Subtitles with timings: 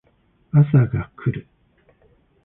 [0.51, 1.47] 朝が来る